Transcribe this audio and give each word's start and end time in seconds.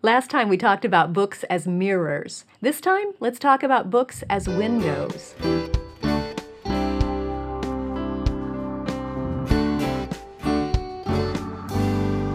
Last 0.00 0.30
time 0.30 0.48
we 0.48 0.56
talked 0.56 0.84
about 0.84 1.12
books 1.12 1.42
as 1.50 1.66
mirrors. 1.66 2.44
This 2.60 2.80
time, 2.80 3.14
let's 3.18 3.40
talk 3.40 3.64
about 3.64 3.90
books 3.90 4.22
as 4.30 4.48
windows. 4.48 5.34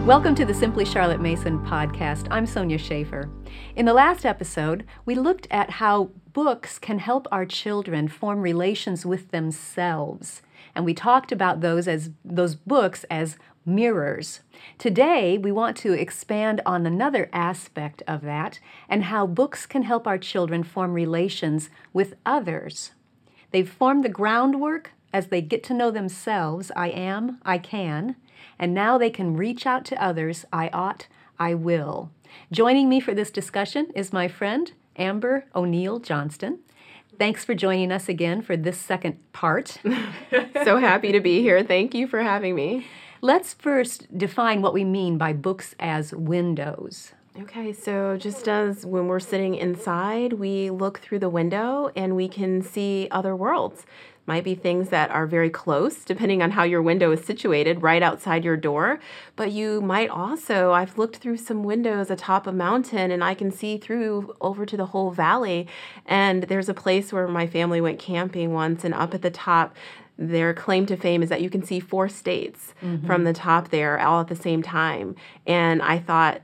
Welcome 0.04 0.34
to 0.34 0.44
the 0.44 0.52
Simply 0.52 0.84
Charlotte 0.84 1.22
Mason 1.22 1.58
podcast. 1.60 2.28
I'm 2.30 2.44
Sonya 2.44 2.76
Shafer. 2.76 3.30
In 3.74 3.86
the 3.86 3.94
last 3.94 4.26
episode, 4.26 4.84
we 5.06 5.14
looked 5.14 5.46
at 5.50 5.70
how 5.70 6.10
books 6.34 6.78
can 6.78 6.98
help 6.98 7.26
our 7.32 7.46
children 7.46 8.08
form 8.08 8.42
relations 8.42 9.06
with 9.06 9.30
themselves. 9.30 10.42
And 10.74 10.84
we 10.84 10.92
talked 10.92 11.32
about 11.32 11.62
those 11.62 11.88
as 11.88 12.10
those 12.22 12.56
books 12.56 13.04
as 13.10 13.38
mirrors. 13.66 14.40
Today, 14.78 15.38
we 15.38 15.52
want 15.52 15.76
to 15.78 15.92
expand 15.92 16.60
on 16.66 16.86
another 16.86 17.28
aspect 17.32 18.02
of 18.06 18.22
that 18.22 18.60
and 18.88 19.04
how 19.04 19.26
books 19.26 19.66
can 19.66 19.82
help 19.82 20.06
our 20.06 20.18
children 20.18 20.62
form 20.62 20.92
relations 20.92 21.70
with 21.92 22.14
others. 22.24 22.92
They've 23.50 23.68
formed 23.68 24.04
the 24.04 24.08
groundwork 24.08 24.92
as 25.12 25.28
they 25.28 25.40
get 25.40 25.62
to 25.64 25.74
know 25.74 25.90
themselves 25.90 26.72
I 26.74 26.88
am, 26.88 27.38
I 27.44 27.58
can, 27.58 28.16
and 28.58 28.74
now 28.74 28.98
they 28.98 29.10
can 29.10 29.36
reach 29.36 29.66
out 29.66 29.84
to 29.86 30.02
others 30.02 30.44
I 30.52 30.68
ought, 30.72 31.06
I 31.38 31.54
will. 31.54 32.10
Joining 32.50 32.88
me 32.88 33.00
for 33.00 33.14
this 33.14 33.30
discussion 33.30 33.88
is 33.94 34.12
my 34.12 34.28
friend 34.28 34.72
Amber 34.96 35.46
O'Neal 35.54 36.00
Johnston. 36.00 36.58
Thanks 37.18 37.44
for 37.44 37.54
joining 37.54 37.92
us 37.92 38.08
again 38.08 38.42
for 38.42 38.56
this 38.56 38.78
second 38.78 39.18
part. 39.32 39.78
so 40.64 40.78
happy 40.78 41.12
to 41.12 41.20
be 41.20 41.40
here. 41.40 41.62
Thank 41.62 41.94
you 41.94 42.08
for 42.08 42.22
having 42.22 42.54
me. 42.54 42.86
Let's 43.24 43.54
first 43.54 44.18
define 44.18 44.60
what 44.60 44.74
we 44.74 44.84
mean 44.84 45.16
by 45.16 45.32
books 45.32 45.74
as 45.80 46.12
windows. 46.12 47.12
Okay, 47.40 47.72
so 47.72 48.18
just 48.18 48.46
as 48.48 48.84
when 48.84 49.06
we're 49.06 49.18
sitting 49.18 49.54
inside, 49.54 50.34
we 50.34 50.68
look 50.68 50.98
through 50.98 51.20
the 51.20 51.30
window 51.30 51.90
and 51.96 52.16
we 52.16 52.28
can 52.28 52.60
see 52.60 53.08
other 53.10 53.34
worlds. 53.34 53.86
Might 54.26 54.44
be 54.44 54.54
things 54.54 54.90
that 54.90 55.10
are 55.10 55.26
very 55.26 55.48
close, 55.48 56.04
depending 56.04 56.42
on 56.42 56.50
how 56.50 56.64
your 56.64 56.82
window 56.82 57.12
is 57.12 57.24
situated, 57.24 57.82
right 57.82 58.02
outside 58.02 58.44
your 58.44 58.58
door. 58.58 59.00
But 59.36 59.52
you 59.52 59.80
might 59.80 60.10
also, 60.10 60.72
I've 60.72 60.98
looked 60.98 61.16
through 61.16 61.38
some 61.38 61.64
windows 61.64 62.10
atop 62.10 62.46
a 62.46 62.52
mountain 62.52 63.10
and 63.10 63.24
I 63.24 63.32
can 63.32 63.50
see 63.50 63.78
through 63.78 64.34
over 64.42 64.66
to 64.66 64.76
the 64.76 64.86
whole 64.86 65.10
valley. 65.10 65.66
And 66.04 66.44
there's 66.44 66.68
a 66.68 66.74
place 66.74 67.10
where 67.10 67.26
my 67.26 67.46
family 67.46 67.80
went 67.80 67.98
camping 67.98 68.52
once, 68.52 68.84
and 68.84 68.92
up 68.92 69.14
at 69.14 69.22
the 69.22 69.30
top, 69.30 69.74
their 70.16 70.54
claim 70.54 70.86
to 70.86 70.96
fame 70.96 71.22
is 71.22 71.28
that 71.28 71.42
you 71.42 71.50
can 71.50 71.62
see 71.62 71.80
four 71.80 72.08
states 72.08 72.74
mm-hmm. 72.80 73.06
from 73.06 73.24
the 73.24 73.32
top 73.32 73.70
there 73.70 73.98
all 74.00 74.20
at 74.20 74.28
the 74.28 74.36
same 74.36 74.62
time. 74.62 75.16
And 75.46 75.82
I 75.82 75.98
thought, 75.98 76.40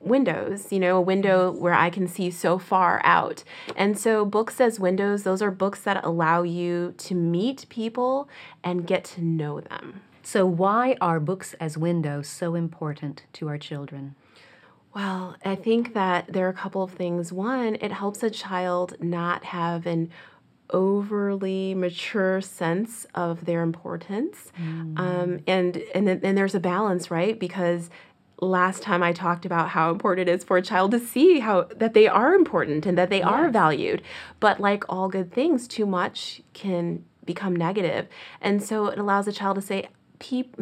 windows, 0.00 0.70
you 0.70 0.78
know, 0.78 0.98
a 0.98 1.00
window 1.00 1.50
where 1.50 1.72
I 1.72 1.90
can 1.90 2.06
see 2.06 2.30
so 2.30 2.58
far 2.58 3.00
out. 3.04 3.42
And 3.76 3.98
so, 3.98 4.24
books 4.24 4.60
as 4.60 4.78
windows, 4.78 5.22
those 5.22 5.42
are 5.42 5.50
books 5.50 5.80
that 5.80 6.04
allow 6.04 6.42
you 6.42 6.94
to 6.98 7.14
meet 7.14 7.66
people 7.68 8.28
and 8.62 8.86
get 8.86 9.04
to 9.04 9.22
know 9.22 9.60
them. 9.60 10.02
So, 10.22 10.46
why 10.46 10.96
are 11.00 11.20
books 11.20 11.54
as 11.54 11.78
windows 11.78 12.28
so 12.28 12.54
important 12.54 13.24
to 13.34 13.48
our 13.48 13.58
children? 13.58 14.14
Well, 14.94 15.36
I 15.44 15.56
think 15.56 15.92
that 15.94 16.32
there 16.32 16.46
are 16.46 16.50
a 16.50 16.54
couple 16.54 16.82
of 16.82 16.92
things. 16.92 17.32
One, 17.32 17.76
it 17.80 17.90
helps 17.90 18.22
a 18.22 18.30
child 18.30 18.94
not 19.00 19.44
have 19.44 19.86
an 19.86 20.10
overly 20.70 21.74
mature 21.74 22.40
sense 22.40 23.06
of 23.14 23.44
their 23.44 23.62
importance 23.62 24.50
mm. 24.58 24.98
um, 24.98 25.40
and 25.46 25.76
and 25.94 26.08
and 26.08 26.38
there's 26.38 26.54
a 26.54 26.60
balance 26.60 27.10
right 27.10 27.38
because 27.38 27.90
last 28.40 28.82
time 28.82 29.02
I 29.02 29.12
talked 29.12 29.44
about 29.44 29.70
how 29.70 29.90
important 29.90 30.28
it 30.28 30.32
is 30.32 30.44
for 30.44 30.56
a 30.56 30.62
child 30.62 30.90
to 30.92 30.98
see 30.98 31.40
how 31.40 31.68
that 31.76 31.94
they 31.94 32.06
are 32.06 32.34
important 32.34 32.86
and 32.86 32.96
that 32.98 33.10
they 33.10 33.18
yes. 33.18 33.26
are 33.26 33.48
valued. 33.48 34.02
But 34.40 34.60
like 34.60 34.84
all 34.88 35.08
good 35.08 35.32
things, 35.32 35.68
too 35.68 35.86
much 35.86 36.42
can 36.52 37.04
become 37.24 37.56
negative. 37.56 38.06
And 38.40 38.62
so 38.62 38.86
it 38.86 38.98
allows 38.98 39.26
a 39.26 39.32
child 39.32 39.56
to 39.56 39.62
say, 39.62 39.88
Peop- 40.20 40.56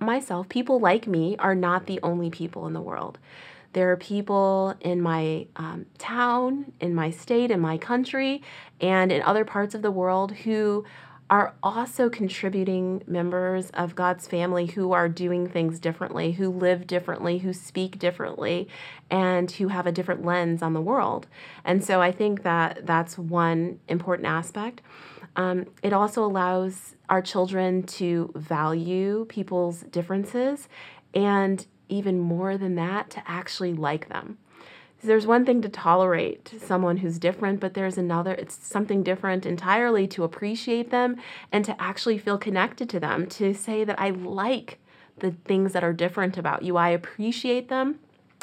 myself, 0.00 0.48
people 0.48 0.78
like 0.78 1.06
me 1.06 1.36
are 1.38 1.54
not 1.54 1.86
the 1.86 1.98
only 2.02 2.30
people 2.30 2.66
in 2.66 2.72
the 2.72 2.80
world. 2.80 3.18
There 3.72 3.90
are 3.92 3.96
people 3.96 4.74
in 4.80 5.00
my 5.00 5.46
um, 5.56 5.86
town, 5.98 6.72
in 6.80 6.94
my 6.94 7.10
state, 7.10 7.50
in 7.50 7.60
my 7.60 7.78
country, 7.78 8.42
and 8.80 9.12
in 9.12 9.22
other 9.22 9.44
parts 9.44 9.74
of 9.74 9.82
the 9.82 9.90
world 9.90 10.32
who 10.32 10.84
are 11.30 11.54
also 11.62 12.08
contributing 12.08 13.02
members 13.06 13.68
of 13.70 13.94
God's 13.94 14.26
family 14.26 14.66
who 14.66 14.92
are 14.92 15.08
doing 15.08 15.46
things 15.46 15.78
differently, 15.78 16.32
who 16.32 16.48
live 16.48 16.86
differently, 16.86 17.38
who 17.38 17.52
speak 17.52 17.98
differently, 17.98 18.66
and 19.10 19.50
who 19.50 19.68
have 19.68 19.86
a 19.86 19.92
different 19.92 20.24
lens 20.24 20.62
on 20.62 20.72
the 20.72 20.80
world. 20.80 21.26
And 21.64 21.84
so 21.84 22.00
I 22.00 22.12
think 22.12 22.44
that 22.44 22.86
that's 22.86 23.18
one 23.18 23.80
important 23.88 24.26
aspect. 24.26 24.80
Um, 25.36 25.66
it 25.82 25.92
also 25.92 26.24
allows 26.24 26.96
our 27.10 27.20
children 27.20 27.82
to 27.84 28.32
value 28.34 29.26
people's 29.28 29.82
differences 29.82 30.68
and 31.14 31.66
even 31.88 32.18
more 32.18 32.56
than 32.56 32.74
that, 32.76 33.10
to 33.10 33.22
actually 33.26 33.72
like 33.72 34.08
them. 34.08 34.38
There's 35.02 35.26
one 35.26 35.46
thing 35.46 35.62
to 35.62 35.68
tolerate 35.68 36.52
someone 36.60 36.96
who's 36.96 37.20
different, 37.20 37.60
but 37.60 37.74
there's 37.74 37.98
another, 37.98 38.34
it's 38.34 38.56
something 38.66 39.04
different 39.04 39.46
entirely 39.46 40.08
to 40.08 40.24
appreciate 40.24 40.90
them 40.90 41.16
and 41.52 41.64
to 41.64 41.80
actually 41.80 42.18
feel 42.18 42.36
connected 42.36 42.90
to 42.90 42.98
them, 42.98 43.28
to 43.28 43.54
say 43.54 43.84
that 43.84 44.00
I 44.00 44.10
like 44.10 44.78
the 45.18 45.30
things 45.44 45.72
that 45.72 45.84
are 45.84 45.92
different 45.92 46.36
about 46.36 46.62
you. 46.62 46.76
I 46.76 46.88
appreciate 46.88 47.68
them. 47.68 48.00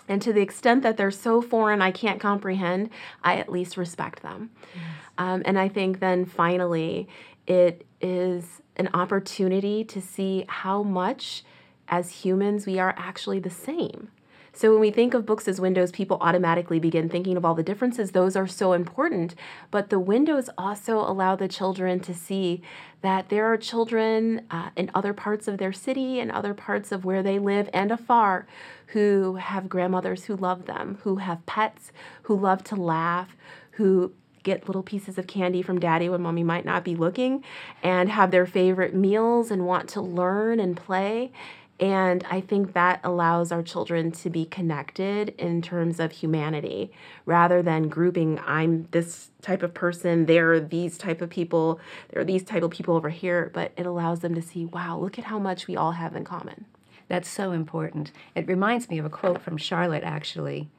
And 0.08 0.22
to 0.22 0.32
the 0.32 0.42
extent 0.42 0.84
that 0.84 0.98
they're 0.98 1.12
so 1.12 1.42
foreign 1.42 1.82
I 1.82 1.92
can't 1.92 2.22
comprehend, 2.22 2.90
I 3.24 3.36
at 3.38 3.52
least 3.52 3.76
respect 3.76 4.22
them. 4.22 4.52
Yes. 4.74 4.84
Um, 5.18 5.42
and 5.46 5.60
I 5.60 5.68
think 5.68 6.00
then 6.00 6.26
finally, 6.26 7.08
it 7.48 7.86
is 8.00 8.62
an 8.78 8.90
opportunity 8.94 9.84
to 9.86 10.02
see 10.02 10.46
how 10.48 10.84
much 10.84 11.44
as 11.88 12.24
humans, 12.24 12.66
we 12.66 12.80
are 12.80 12.94
actually 12.98 13.40
the 13.40 13.50
same. 13.50 14.10
So 14.56 14.72
when 14.72 14.80
we 14.80 14.90
think 14.90 15.14
of 15.14 15.26
books 15.26 15.50
as 15.50 15.60
windows, 15.60 15.92
people 15.92 16.18
automatically 16.22 16.80
begin 16.80 17.10
thinking 17.10 17.36
of 17.36 17.44
all 17.44 17.56
the 17.56 17.62
differences. 17.62 18.12
Those 18.12 18.38
are 18.38 18.48
so 18.48 18.72
important. 18.72 19.36
But 19.70 19.90
the 19.90 20.00
windows 20.00 20.50
also 20.58 21.00
allow 21.00 21.36
the 21.36 21.50
children 21.50 22.00
to 22.00 22.14
see 22.14 22.62
that 23.02 23.28
there 23.28 23.52
are 23.52 23.58
children 23.58 24.46
uh, 24.50 24.70
in 24.78 24.90
other 24.96 25.12
parts 25.12 25.50
of 25.50 25.58
their 25.58 25.74
city 25.74 26.22
and 26.22 26.32
other 26.32 26.54
parts 26.54 26.94
of 26.94 27.04
where 27.04 27.22
they 27.22 27.38
live 27.38 27.70
and 27.74 27.92
afar 27.92 28.48
who 28.88 29.36
have 29.36 29.68
grandmothers 29.68 30.24
who 30.26 30.38
love 30.38 30.68
them, 30.68 31.00
who 31.04 31.18
have 31.18 31.46
pets, 31.46 31.92
who 32.24 32.40
love 32.40 32.64
to 32.64 32.78
laugh, 32.78 33.36
who 33.72 34.14
get 34.44 34.68
little 34.68 34.84
pieces 34.84 35.18
of 35.18 35.28
candy 35.28 35.62
from 35.62 35.80
daddy 35.80 36.08
when 36.08 36.22
mommy 36.22 36.44
might 36.44 36.64
not 36.64 36.86
be 36.86 36.96
looking, 36.96 37.44
and 37.84 38.10
have 38.10 38.32
their 38.32 38.46
favorite 38.46 38.94
meals 38.94 39.52
and 39.52 39.66
want 39.66 39.90
to 39.90 40.00
learn 40.00 40.62
and 40.62 40.78
play. 40.78 41.32
And 41.80 42.24
I 42.32 42.40
think 42.40 42.72
that 42.74 43.02
allows 43.04 43.52
our 43.52 43.62
children 43.62 44.12
to 44.14 44.30
be 44.30 44.46
connected 44.46 45.30
in 45.38 45.62
terms 45.62 46.00
of 46.00 46.14
humanity 46.14 46.92
rather 47.26 47.62
than 47.62 47.90
grouping 47.90 48.40
I'm 48.46 48.88
this 48.92 49.30
type 49.42 49.62
of 49.62 49.74
person, 49.74 50.26
there 50.26 50.54
are 50.54 50.60
these 50.60 50.98
type 50.98 51.22
of 51.22 51.30
people, 51.30 51.82
there 52.10 52.22
are 52.22 52.26
these 52.26 52.44
type 52.44 52.64
of 52.64 52.72
people 52.72 52.96
over 52.96 53.10
here, 53.10 53.52
but 53.54 53.74
it 53.76 53.86
allows 53.86 54.22
them 54.22 54.36
to 54.36 54.42
see, 54.42 54.64
wow, 54.64 54.98
look 54.98 55.20
at 55.20 55.26
how 55.26 55.38
much 55.38 55.68
we 55.68 55.76
all 55.76 55.92
have 55.94 56.16
in 56.16 56.24
common. 56.24 56.66
That's 57.10 57.30
so 57.30 57.52
important. 57.52 58.12
It 58.36 58.48
reminds 58.48 58.90
me 58.90 58.98
of 58.98 59.06
a 59.06 59.10
quote 59.10 59.42
from 59.42 59.58
Charlotte 59.58 60.04
actually. 60.04 60.70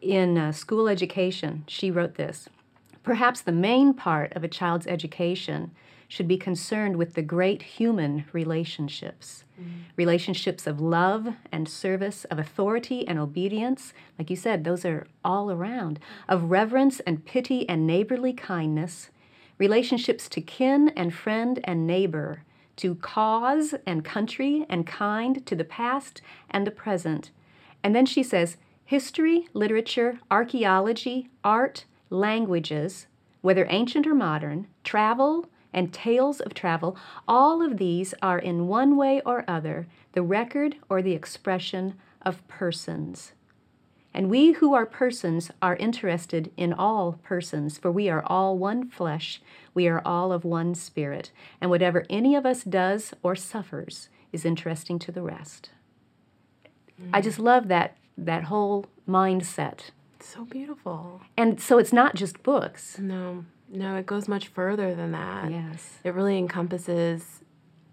In 0.00 0.38
uh, 0.38 0.52
school 0.52 0.88
education, 0.88 1.64
she 1.66 1.90
wrote 1.90 2.14
this 2.14 2.48
Perhaps 3.02 3.42
the 3.42 3.52
main 3.52 3.92
part 3.94 4.32
of 4.34 4.44
a 4.44 4.48
child's 4.48 4.86
education 4.86 5.72
should 6.08 6.26
be 6.26 6.38
concerned 6.38 6.96
with 6.96 7.14
the 7.14 7.22
great 7.22 7.62
human 7.62 8.24
relationships 8.32 9.44
mm-hmm. 9.60 9.80
relationships 9.96 10.66
of 10.66 10.80
love 10.80 11.34
and 11.50 11.68
service, 11.68 12.24
of 12.26 12.38
authority 12.38 13.06
and 13.06 13.18
obedience. 13.18 13.92
Like 14.18 14.30
you 14.30 14.36
said, 14.36 14.64
those 14.64 14.84
are 14.84 15.06
all 15.24 15.50
around, 15.50 15.98
of 16.28 16.50
reverence 16.50 17.00
and 17.00 17.24
pity 17.24 17.68
and 17.68 17.86
neighborly 17.86 18.32
kindness, 18.32 19.10
relationships 19.58 20.28
to 20.30 20.40
kin 20.40 20.90
and 20.90 21.12
friend 21.12 21.60
and 21.64 21.86
neighbor, 21.86 22.42
to 22.76 22.94
cause 22.96 23.74
and 23.86 24.04
country 24.04 24.64
and 24.68 24.86
kind, 24.86 25.44
to 25.46 25.56
the 25.56 25.64
past 25.64 26.22
and 26.48 26.66
the 26.66 26.70
present. 26.70 27.30
And 27.82 27.94
then 27.94 28.06
she 28.06 28.22
says, 28.22 28.56
history, 28.84 29.48
literature, 29.52 30.20
archaeology, 30.30 31.28
art, 31.42 31.84
languages, 32.08 33.06
whether 33.40 33.66
ancient 33.68 34.06
or 34.06 34.14
modern, 34.14 34.66
travel, 34.84 35.48
and 35.72 35.92
tales 35.92 36.40
of 36.40 36.54
travel, 36.54 36.96
all 37.26 37.62
of 37.62 37.78
these 37.78 38.14
are 38.22 38.38
in 38.38 38.68
one 38.68 38.96
way 38.96 39.20
or 39.24 39.44
other 39.48 39.86
the 40.12 40.22
record 40.22 40.76
or 40.88 41.02
the 41.02 41.12
expression 41.12 41.94
of 42.22 42.46
persons. 42.48 43.32
And 44.14 44.30
we 44.30 44.52
who 44.52 44.74
are 44.74 44.86
persons 44.86 45.50
are 45.60 45.76
interested 45.76 46.50
in 46.56 46.72
all 46.72 47.20
persons, 47.22 47.78
for 47.78 47.92
we 47.92 48.08
are 48.08 48.22
all 48.26 48.58
one 48.58 48.88
flesh, 48.88 49.40
we 49.74 49.86
are 49.86 50.02
all 50.04 50.32
of 50.32 50.44
one 50.44 50.74
spirit, 50.74 51.30
and 51.60 51.70
whatever 51.70 52.04
any 52.08 52.34
of 52.34 52.46
us 52.46 52.64
does 52.64 53.12
or 53.22 53.36
suffers 53.36 54.08
is 54.32 54.44
interesting 54.44 54.98
to 55.00 55.12
the 55.12 55.22
rest. 55.22 55.70
Mm. 57.00 57.10
I 57.12 57.20
just 57.20 57.38
love 57.38 57.68
that 57.68 57.96
that 58.16 58.44
whole 58.44 58.86
mindset. 59.08 59.90
So 60.18 60.44
beautiful. 60.44 61.20
And 61.36 61.60
so 61.60 61.78
it's 61.78 61.92
not 61.92 62.16
just 62.16 62.42
books. 62.42 62.98
No, 62.98 63.44
no, 63.70 63.96
it 63.96 64.06
goes 64.06 64.28
much 64.28 64.48
further 64.48 64.94
than 64.94 65.12
that. 65.12 65.50
Yes. 65.50 65.98
It 66.04 66.14
really 66.14 66.38
encompasses 66.38 67.42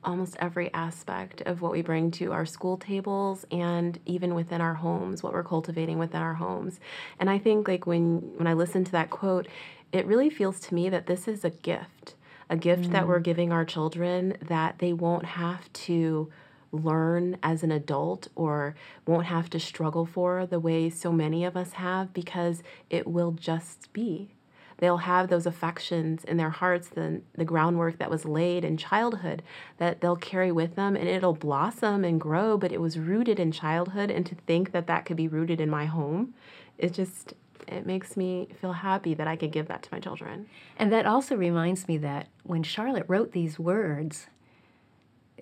almost 0.04 0.38
every 0.40 0.72
aspect 0.74 1.42
of 1.42 1.62
what 1.62 1.72
we 1.72 1.82
bring 1.82 2.12
to 2.12 2.32
our 2.32 2.46
school 2.46 2.78
tables 2.78 3.44
and 3.52 4.00
even 4.06 4.36
within 4.36 4.62
our 4.62 4.76
homes, 4.76 5.24
what 5.24 5.34
we're 5.34 5.44
cultivating 5.44 5.98
within 5.98 6.22
our 6.22 6.36
homes. 6.36 6.80
And 7.20 7.30
I 7.30 7.40
think 7.40 7.68
like 7.68 7.88
when 7.88 8.20
when 8.38 8.48
I 8.48 8.54
listen 8.54 8.84
to 8.86 8.92
that 8.94 9.10
quote, 9.10 9.48
it 9.92 10.06
really 10.06 10.30
feels 10.30 10.60
to 10.62 10.76
me 10.76 10.90
that 10.90 11.08
this 11.08 11.28
is 11.28 11.44
a 11.44 11.50
gift. 11.50 12.16
A 12.50 12.56
gift 12.56 12.84
mm. 12.84 12.92
that 12.92 13.08
we're 13.08 13.20
giving 13.20 13.52
our 13.52 13.66
children 13.66 14.38
that 14.40 14.78
they 14.78 14.94
won't 14.94 15.26
have 15.26 15.72
to 15.74 16.32
learn 16.72 17.38
as 17.42 17.64
an 17.64 17.72
adult 17.72 18.28
or 18.36 18.76
won't 19.08 19.26
have 19.26 19.50
to 19.50 19.60
struggle 19.60 20.06
for 20.06 20.46
the 20.46 20.60
way 20.60 20.90
so 20.90 21.12
many 21.12 21.44
of 21.44 21.58
us 21.58 21.74
have 21.74 22.14
because 22.14 22.62
it 22.90 23.08
will 23.08 23.32
just 23.32 23.92
be 23.94 24.35
they'll 24.78 24.98
have 24.98 25.30
those 25.30 25.46
affections 25.46 26.24
in 26.24 26.38
their 26.38 26.50
hearts, 26.50 26.90
the, 26.90 27.22
the 27.36 27.46
groundwork 27.46 27.98
that 28.00 28.10
was 28.10 28.26
laid 28.26 28.66
in 28.66 28.78
childhood 28.78 29.42
that 29.78 30.02
they'll 30.02 30.16
carry 30.16 30.52
with 30.52 30.76
them 30.76 30.96
and 30.96 31.08
it'll 31.08 31.34
blossom 31.34 32.04
and 32.04 32.20
grow, 32.20 32.58
but 32.58 32.72
it 32.72 32.82
was 32.82 33.00
rooted 33.00 33.40
in 33.40 33.52
childhood. 33.52 34.12
And 34.12 34.26
to 34.26 34.36
think 34.48 34.72
that 34.72 34.88
that 34.88 35.06
could 35.06 35.18
be 35.18 35.28
rooted 35.28 35.62
in 35.62 35.70
my 35.70 35.86
home, 35.86 36.34
it 36.78 36.94
just, 36.94 37.34
it 37.68 37.86
makes 37.86 38.18
me 38.18 38.50
feel 38.60 38.74
happy 38.74 39.14
that 39.14 39.28
I 39.28 39.36
could 39.36 39.52
give 39.52 39.68
that 39.68 39.84
to 39.84 39.90
my 39.92 40.00
children. 40.00 40.48
And 40.78 40.92
that 40.92 41.06
also 41.06 41.36
reminds 41.36 41.88
me 41.88 41.98
that 42.00 42.28
when 42.44 42.64
Charlotte 42.64 43.06
wrote 43.08 43.32
these 43.32 43.58
words, 43.58 44.28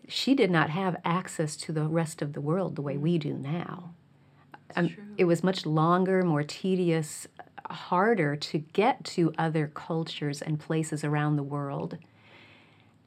she 0.08 0.36
did 0.36 0.52
not 0.52 0.70
have 0.70 0.98
access 1.04 1.56
to 1.58 1.72
the 1.72 1.88
rest 1.88 2.22
of 2.22 2.34
the 2.34 2.42
world 2.42 2.76
the 2.76 2.82
way 2.82 2.98
we 2.98 3.18
do 3.18 3.34
now. 3.34 3.94
Um, 4.76 4.96
it 5.18 5.26
was 5.26 5.44
much 5.44 5.66
longer, 5.66 6.24
more 6.24 6.44
tedious, 6.44 7.28
harder 7.70 8.36
to 8.36 8.60
get 8.60 9.04
to 9.04 9.34
other 9.38 9.72
cultures 9.74 10.42
and 10.42 10.60
places 10.60 11.04
around 11.04 11.36
the 11.36 11.44
world. 11.44 11.98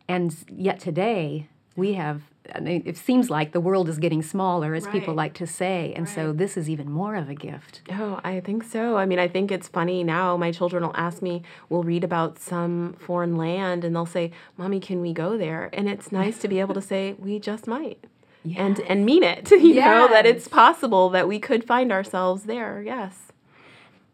And 0.09 0.35
yet 0.49 0.81
today, 0.81 1.49
we 1.75 1.95
have, 1.95 2.23
I 2.55 2.61
mean, 2.61 2.83
it 2.87 2.97
seems 2.97 3.29
like 3.29 3.53
the 3.53 3.61
world 3.61 3.89
is 3.89 3.99
getting 3.99 4.23
smaller, 4.23 4.75
as 4.75 4.85
right. 4.85 4.93
people 4.93 5.15
like 5.15 5.35
to 5.35 5.47
say. 5.47 5.93
And 5.95 6.07
right. 6.07 6.15
so 6.15 6.33
this 6.33 6.57
is 6.57 6.71
even 6.71 6.91
more 6.91 7.17
of 7.17 7.29
a 7.29 7.35
gift. 7.35 7.83
Oh, 7.91 8.21
I 8.25 8.41
think 8.41 8.65
so. 8.65 8.97
I 8.97 9.05
mean, 9.05 9.19
I 9.19 9.29
think 9.29 9.51
it's 9.51 9.69
funny 9.69 10.03
now. 10.03 10.37
My 10.37 10.53
children 10.53 10.83
will 10.83 10.97
ask 10.97 11.21
me, 11.21 11.43
we'll 11.69 11.83
read 11.83 12.03
about 12.03 12.39
some 12.39 12.95
foreign 12.99 13.37
land, 13.37 13.85
and 13.85 13.95
they'll 13.95 14.07
say, 14.07 14.33
Mommy, 14.57 14.81
can 14.81 15.01
we 15.01 15.13
go 15.13 15.37
there? 15.37 15.69
And 15.73 15.89
it's 15.89 16.11
nice 16.11 16.39
to 16.39 16.49
be 16.49 16.61
able 16.61 16.75
to 16.75 16.83
say, 16.83 17.15
We 17.19 17.39
just 17.39 17.67
might. 17.67 18.03
Yes. 18.43 18.59
And, 18.59 18.81
and 18.81 19.05
mean 19.05 19.23
it, 19.23 19.51
you 19.51 19.75
yes. 19.75 19.87
know, 19.87 20.09
that 20.09 20.25
it's 20.25 20.49
possible 20.49 21.11
that 21.11 21.29
we 21.29 21.39
could 21.39 21.65
find 21.65 21.93
ourselves 21.93 22.45
there. 22.45 22.81
Yes. 22.81 23.33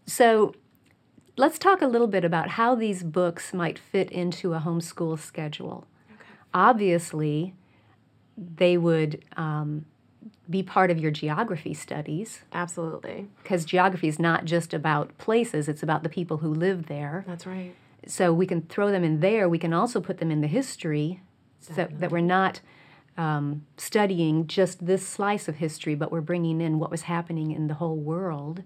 So 0.07 0.55
let's 1.37 1.59
talk 1.59 1.83
a 1.83 1.87
little 1.87 2.07
bit 2.07 2.25
about 2.25 2.51
how 2.51 2.75
these 2.75 3.03
books 3.03 3.55
might 3.55 3.79
fit 3.79 4.11
into 4.11 4.55
a 4.55 4.61
homeschool 4.61 5.19
schedule. 5.19 5.87
Okay. 6.11 6.25
Obviously, 6.53 7.55
they 8.37 8.77
would 8.77 9.25
um, 9.37 9.87
be 10.49 10.63
part 10.63 10.91
of 10.91 10.99
your 10.99 11.11
geography 11.11 11.75
studies. 11.75 12.43
Absolutely. 12.53 13.29
Because 13.43 13.65
geography 13.65 14.09
is 14.09 14.19
not 14.19 14.45
just 14.45 14.75
about 14.75 15.17
places, 15.19 15.69
it's 15.69 15.83
about 15.83 16.03
the 16.03 16.09
people 16.09 16.39
who 16.39 16.53
live 16.53 16.87
there. 16.87 17.25
That's 17.27 17.47
right. 17.47 17.75
So 18.07 18.33
we 18.33 18.47
can 18.47 18.63
throw 18.63 18.91
them 18.91 19.05
in 19.05 19.21
there. 19.21 19.49
We 19.49 19.59
can 19.59 19.73
also 19.73 20.01
put 20.01 20.19
them 20.19 20.31
in 20.31 20.41
the 20.41 20.49
history 20.49 21.21
Definitely. 21.61 21.95
so 21.95 22.01
that 22.01 22.11
we're 22.11 22.21
not 22.21 22.61
um, 23.17 23.65
studying 23.77 24.47
just 24.47 24.85
this 24.85 25.07
slice 25.07 25.47
of 25.47 25.57
history, 25.57 25.95
but 25.95 26.11
we're 26.11 26.21
bringing 26.21 26.61
in 26.61 26.79
what 26.79 26.91
was 26.91 27.03
happening 27.03 27.53
in 27.53 27.69
the 27.69 27.75
whole 27.75 27.97
world. 27.97 28.63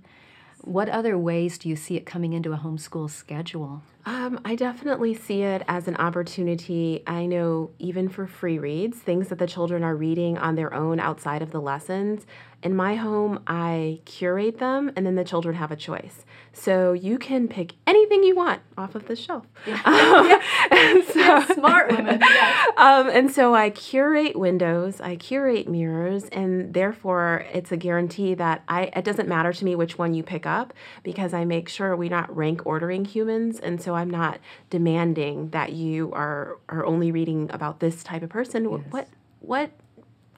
What 0.67 0.89
other 0.89 1.17
ways 1.17 1.59
do 1.59 1.69
you 1.69 1.77
see 1.77 1.95
it 1.95 2.07
coming 2.07 2.33
into 2.33 2.53
a 2.53 2.57
homeschool 2.57 3.09
schedule? 3.09 3.83
Um, 4.05 4.41
I 4.45 4.57
definitely 4.57 5.15
see 5.15 5.43
it 5.43 5.63
as 5.69 5.87
an 5.87 5.95
opportunity. 5.95 7.05
I 7.07 7.27
know 7.27 7.71
even 7.79 8.09
for 8.09 8.27
free 8.27 8.59
reads, 8.59 8.99
things 8.99 9.29
that 9.29 9.39
the 9.39 9.47
children 9.47 9.85
are 9.85 9.95
reading 9.95 10.37
on 10.37 10.57
their 10.57 10.75
own 10.75 10.99
outside 10.99 11.41
of 11.41 11.53
the 11.53 11.61
lessons. 11.61 12.27
In 12.67 12.75
my 12.75 12.97
home, 12.97 13.39
I 13.47 14.01
curate 14.07 14.59
them 14.59 14.91
and 14.97 15.07
then 15.07 15.15
the 15.15 15.23
children 15.23 15.55
have 15.55 15.71
a 15.71 15.77
choice. 15.77 16.25
So 16.53 16.95
you 16.95 17.17
can 17.17 17.47
pick 17.47 17.75
anything 17.87 18.25
you 18.25 18.35
want 18.35 18.61
off 18.77 18.97
of 18.97 19.07
the 19.07 19.15
shelf. 19.15 19.47
Yeah. 19.65 19.81
Um, 19.87 20.29
yeah. 21.15 21.45
so, 21.47 21.55
smart 21.55 21.93
woman. 21.93 22.21
Yeah. 22.29 22.65
Um, 22.77 23.09
and 23.09 23.31
so 23.31 23.55
I 23.55 23.71
curate 23.71 24.37
windows, 24.37 25.01
I 25.01 25.15
curate 25.15 25.69
mirrors, 25.69 26.25
and 26.31 26.75
therefore 26.75 27.47
it's 27.53 27.71
a 27.71 27.77
guarantee 27.77 28.35
that 28.35 28.65
I 28.67 28.91
it 28.97 29.05
doesn't 29.05 29.29
matter 29.29 29.53
to 29.53 29.65
me 29.65 29.77
which 29.77 29.97
one 29.97 30.13
you 30.13 30.25
pick 30.25 30.45
up 30.45 30.75
because 31.05 31.33
I 31.33 31.45
make 31.45 31.69
sure 31.69 31.95
we're 31.95 32.11
not 32.11 32.35
rank 32.35 32.67
ordering 32.67 33.05
humans. 33.05 33.61
And 33.61 33.81
so 33.81 33.95
I'm 33.95 34.11
not 34.11 34.41
demanding 34.71 35.51
that 35.51 35.73
you 35.73 36.11
are 36.15 36.59
are 36.69 36.85
only 36.85 37.13
reading 37.13 37.49
about 37.53 37.79
this 37.79 38.03
type 38.03 38.25
of 38.25 38.31
person. 38.31 38.69
Yes. 38.69 38.81
What 38.91 39.09
what 39.39 39.71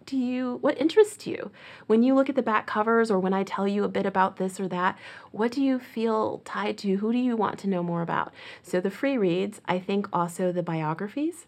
do 0.08 0.16
you 0.16 0.56
what 0.62 0.80
interests 0.80 1.26
you? 1.26 1.50
When 1.86 2.02
you 2.02 2.14
look 2.14 2.30
at 2.30 2.34
the 2.34 2.42
back 2.42 2.66
covers 2.66 3.10
or 3.10 3.20
when 3.20 3.34
I 3.34 3.44
tell 3.44 3.68
you 3.68 3.84
a 3.84 3.88
bit 3.88 4.06
about 4.06 4.36
this 4.36 4.58
or 4.58 4.66
that 4.68 4.98
what 5.32 5.52
do 5.52 5.62
you 5.62 5.78
feel 5.78 6.40
tied 6.46 6.78
to? 6.78 6.96
Who 6.96 7.12
do 7.12 7.18
you 7.18 7.36
want 7.36 7.58
to 7.60 7.68
know 7.68 7.82
more 7.82 8.00
about? 8.00 8.32
So 8.62 8.80
the 8.80 8.90
free 8.90 9.18
reads 9.18 9.60
I 9.66 9.78
think 9.78 10.08
also 10.10 10.50
the 10.50 10.62
biographies. 10.62 11.46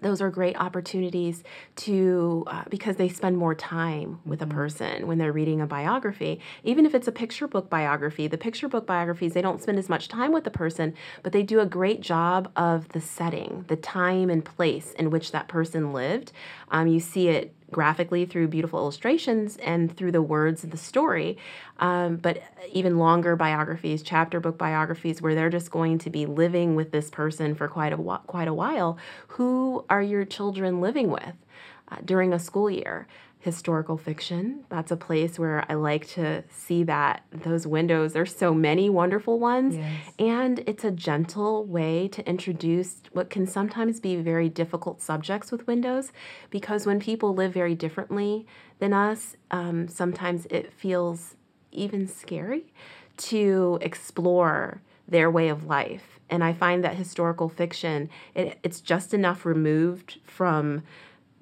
Those 0.00 0.20
are 0.20 0.30
great 0.30 0.60
opportunities 0.60 1.42
to 1.76 2.44
uh, 2.46 2.64
because 2.68 2.96
they 2.96 3.08
spend 3.08 3.36
more 3.36 3.54
time 3.54 4.20
with 4.24 4.40
mm-hmm. 4.40 4.50
a 4.50 4.54
person 4.54 5.06
when 5.06 5.16
they're 5.18 5.32
reading 5.32 5.60
a 5.62 5.66
biography. 5.66 6.40
Even 6.62 6.86
if 6.86 6.94
it's 6.94 7.08
a 7.08 7.12
picture 7.12 7.48
book 7.48 7.70
biography 7.70 8.26
the 8.28 8.38
picture 8.38 8.68
book 8.68 8.86
biographies 8.86 9.32
they 9.32 9.42
don't 9.42 9.62
spend 9.62 9.78
as 9.78 9.88
much 9.88 10.08
time 10.08 10.30
with 10.30 10.44
the 10.44 10.50
person 10.50 10.92
but 11.22 11.32
they 11.32 11.42
do 11.42 11.58
a 11.58 11.66
great 11.66 12.02
job 12.02 12.52
of 12.54 12.88
the 12.90 13.00
setting 13.00 13.64
the 13.68 13.76
time 13.76 14.28
and 14.28 14.44
place 14.44 14.92
in 14.92 15.08
which 15.10 15.32
that 15.32 15.48
person 15.48 15.94
lived. 15.94 16.32
Um, 16.70 16.86
you 16.86 17.00
see 17.00 17.28
it 17.28 17.54
graphically 17.70 18.24
through 18.24 18.48
beautiful 18.48 18.78
illustrations 18.78 19.56
and 19.58 19.94
through 19.96 20.12
the 20.12 20.22
words 20.22 20.64
of 20.64 20.70
the 20.70 20.76
story. 20.76 21.36
Um, 21.78 22.16
but 22.16 22.42
even 22.72 22.98
longer 22.98 23.36
biographies, 23.36 24.02
chapter 24.02 24.40
book 24.40 24.58
biographies, 24.58 25.20
where 25.20 25.34
they're 25.34 25.50
just 25.50 25.70
going 25.70 25.98
to 25.98 26.10
be 26.10 26.26
living 26.26 26.74
with 26.74 26.90
this 26.92 27.10
person 27.10 27.54
for 27.54 27.68
quite 27.68 27.92
a 27.92 27.96
quite 28.26 28.48
a 28.48 28.54
while. 28.54 28.98
Who 29.28 29.84
are 29.90 30.02
your 30.02 30.24
children 30.24 30.80
living 30.80 31.10
with 31.10 31.34
uh, 31.90 31.96
during 32.04 32.32
a 32.32 32.38
school 32.38 32.70
year? 32.70 33.06
Historical 33.40 33.96
fiction. 33.96 34.64
That's 34.68 34.90
a 34.90 34.96
place 34.96 35.38
where 35.38 35.64
I 35.68 35.74
like 35.74 36.08
to 36.08 36.42
see 36.50 36.82
that 36.84 37.22
those 37.30 37.66
windows. 37.66 38.12
There's 38.12 38.34
so 38.34 38.52
many 38.52 38.90
wonderful 38.90 39.38
ones, 39.38 39.76
yes. 39.76 39.92
and 40.18 40.58
it's 40.66 40.84
a 40.84 40.90
gentle 40.90 41.64
way 41.64 42.08
to 42.08 42.28
introduce 42.28 43.00
what 43.12 43.30
can 43.30 43.46
sometimes 43.46 44.00
be 44.00 44.16
very 44.16 44.48
difficult 44.48 45.00
subjects 45.00 45.52
with 45.52 45.66
windows, 45.66 46.12
because 46.50 46.84
when 46.84 46.98
people 46.98 47.32
live 47.32 47.52
very 47.52 47.74
differently 47.74 48.46
than 48.80 48.92
us, 48.92 49.36
um, 49.50 49.86
sometimes 49.88 50.46
it 50.50 50.72
feels 50.72 51.36
even 51.70 52.08
scary 52.08 52.72
to 53.16 53.78
explore 53.80 54.82
their 55.06 55.30
way 55.30 55.48
of 55.48 55.64
life. 55.64 56.18
And 56.28 56.44
I 56.44 56.52
find 56.52 56.84
that 56.84 56.96
historical 56.96 57.48
fiction, 57.48 58.10
it, 58.34 58.58
it's 58.62 58.80
just 58.80 59.14
enough 59.14 59.46
removed 59.46 60.18
from 60.24 60.82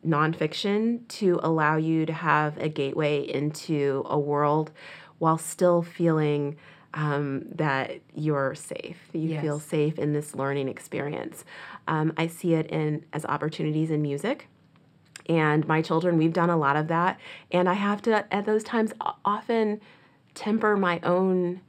nonfiction 0.07 1.07
to 1.09 1.41
allow 1.43 1.77
you 1.77 2.07
to 2.07 2.13
have 2.13 2.57
a 2.59 2.69
gateway 2.69 3.21
into 3.23 4.05
a 4.07 4.19
world 4.19 4.71
while 5.19 5.39
still 5.39 5.83
feeling 5.83 6.57
um, 6.95 7.45
that 7.55 8.01
you're 8.15 8.55
safe. 8.55 8.99
You 9.13 9.31
yes. 9.31 9.43
feel 9.43 9.61
safe 9.61 9.99
in 9.99 10.13
this 10.13 10.35
learning 10.35 10.69
experience. 10.69 11.45
Um, 11.89 12.13
I 12.17 12.27
see 12.27 12.55
it 12.55 12.67
in 12.69 13.05
as 13.13 13.25
opportunities 13.27 13.91
in 13.91 14.01
music. 14.03 14.49
And 15.29 15.67
my 15.67 15.83
children, 15.83 16.17
we've 16.17 16.33
done 16.33 16.51
a 16.51 16.57
lot 16.57 16.77
of 16.77 16.89
that. 16.89 17.19
And 17.51 17.69
I 17.69 17.75
have 17.75 18.01
to, 18.03 18.33
at 18.33 18.47
those 18.47 18.63
times, 18.63 18.93
often 19.25 19.81
temper 20.35 20.77
my 20.77 21.01
own 21.03 21.61